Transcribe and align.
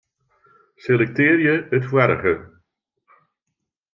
Selektearje 0.85 1.51
it 1.79 1.83
foarige. 1.91 2.33